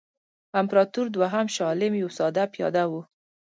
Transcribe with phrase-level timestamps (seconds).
[0.59, 3.01] امپراطور دوهم شاه عالم یو ساده پیاده وو.